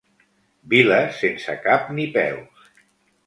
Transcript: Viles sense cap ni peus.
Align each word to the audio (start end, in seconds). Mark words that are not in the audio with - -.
Viles 0.71 1.19
sense 1.25 1.55
cap 1.67 1.91
ni 1.99 2.05
peus. 2.17 2.65